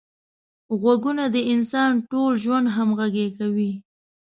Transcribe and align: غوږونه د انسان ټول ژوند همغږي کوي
غوږونه 0.79 1.23
د 1.35 1.37
انسان 1.53 1.91
ټول 2.09 2.31
ژوند 2.43 2.67
همغږي 2.75 3.27
کوي 3.37 3.71